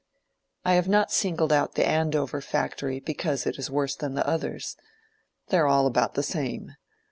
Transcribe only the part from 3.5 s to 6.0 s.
is worse than the others. They are all